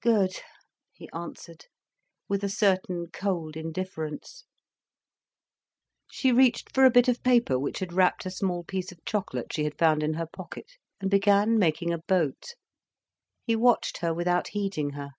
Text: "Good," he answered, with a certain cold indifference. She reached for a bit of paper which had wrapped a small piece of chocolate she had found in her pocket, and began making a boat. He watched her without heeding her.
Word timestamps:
"Good," 0.00 0.38
he 0.92 1.10
answered, 1.12 1.66
with 2.28 2.44
a 2.44 2.48
certain 2.48 3.08
cold 3.12 3.56
indifference. 3.56 4.44
She 6.12 6.30
reached 6.30 6.72
for 6.72 6.84
a 6.84 6.92
bit 6.92 7.08
of 7.08 7.24
paper 7.24 7.58
which 7.58 7.80
had 7.80 7.92
wrapped 7.92 8.24
a 8.24 8.30
small 8.30 8.62
piece 8.62 8.92
of 8.92 9.04
chocolate 9.04 9.52
she 9.52 9.64
had 9.64 9.76
found 9.76 10.04
in 10.04 10.14
her 10.14 10.26
pocket, 10.28 10.74
and 11.00 11.10
began 11.10 11.58
making 11.58 11.92
a 11.92 11.98
boat. 11.98 12.54
He 13.42 13.56
watched 13.56 13.98
her 13.98 14.14
without 14.14 14.46
heeding 14.50 14.90
her. 14.90 15.10